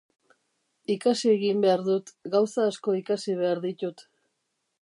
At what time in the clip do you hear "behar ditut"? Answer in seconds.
3.43-4.07